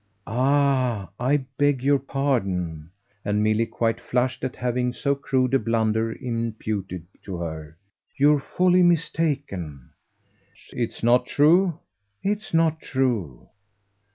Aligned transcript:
"Ah 0.25 1.09
I 1.19 1.45
beg 1.59 1.83
your 1.83 1.99
pardon!" 1.99 2.89
and 3.23 3.43
Milly 3.43 3.67
quite 3.67 3.99
flushed 4.01 4.43
at 4.43 4.55
having 4.55 4.93
so 4.93 5.13
crude 5.13 5.53
a 5.53 5.59
blunder 5.59 6.11
imputed 6.13 7.05
to 7.21 7.37
her. 7.37 7.77
"You're 8.17 8.39
wholly 8.39 8.81
mistaken." 8.81 9.91
"It's 10.71 11.03
not 11.03 11.27
true?" 11.27 11.77
"It's 12.23 12.51
not 12.51 12.81
true." 12.81 13.49